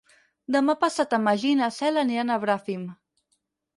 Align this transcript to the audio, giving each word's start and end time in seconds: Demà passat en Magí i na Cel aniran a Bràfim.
Demà 0.55 0.75
passat 0.85 1.13
en 1.19 1.23
Magí 1.27 1.51
i 1.57 1.59
na 1.61 1.69
Cel 1.77 2.03
aniran 2.05 2.33
a 2.33 2.39
Bràfim. 2.47 2.89